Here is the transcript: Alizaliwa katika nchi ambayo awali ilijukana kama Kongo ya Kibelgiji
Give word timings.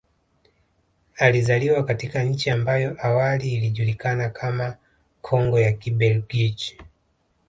Alizaliwa 1.17 1.83
katika 1.83 2.23
nchi 2.23 2.49
ambayo 2.49 2.95
awali 2.99 3.53
ilijukana 3.53 4.29
kama 4.29 4.77
Kongo 5.21 5.59
ya 5.59 5.71
Kibelgiji 5.73 6.77